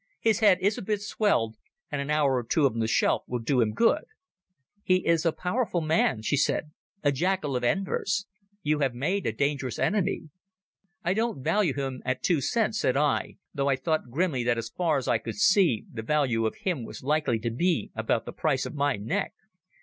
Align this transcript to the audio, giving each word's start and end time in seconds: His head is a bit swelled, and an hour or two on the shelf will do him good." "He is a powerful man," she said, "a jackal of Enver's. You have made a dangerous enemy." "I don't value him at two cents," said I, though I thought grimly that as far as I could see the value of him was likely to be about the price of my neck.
His 0.19 0.39
head 0.39 0.57
is 0.61 0.79
a 0.79 0.81
bit 0.81 0.99
swelled, 0.99 1.57
and 1.91 2.01
an 2.01 2.09
hour 2.09 2.37
or 2.37 2.41
two 2.43 2.65
on 2.65 2.79
the 2.79 2.87
shelf 2.87 3.21
will 3.27 3.37
do 3.37 3.61
him 3.61 3.71
good." 3.75 4.05
"He 4.81 5.05
is 5.05 5.27
a 5.27 5.31
powerful 5.31 5.79
man," 5.79 6.23
she 6.23 6.37
said, 6.37 6.71
"a 7.03 7.11
jackal 7.11 7.55
of 7.55 7.63
Enver's. 7.63 8.25
You 8.63 8.79
have 8.79 8.95
made 8.95 9.27
a 9.27 9.31
dangerous 9.31 9.77
enemy." 9.77 10.31
"I 11.03 11.13
don't 11.13 11.43
value 11.43 11.75
him 11.75 12.01
at 12.03 12.23
two 12.23 12.41
cents," 12.41 12.79
said 12.79 12.97
I, 12.97 13.37
though 13.53 13.69
I 13.69 13.75
thought 13.75 14.09
grimly 14.09 14.43
that 14.43 14.57
as 14.57 14.69
far 14.69 14.97
as 14.97 15.07
I 15.07 15.19
could 15.19 15.35
see 15.35 15.85
the 15.93 16.01
value 16.01 16.47
of 16.47 16.55
him 16.55 16.83
was 16.83 17.03
likely 17.03 17.37
to 17.37 17.51
be 17.51 17.91
about 17.93 18.25
the 18.25 18.33
price 18.33 18.65
of 18.65 18.73
my 18.73 18.95
neck. 18.95 19.33